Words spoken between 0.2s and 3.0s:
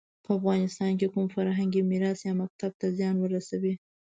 په افغانستان کې کوم فرهنګي میراث یا مکتب ته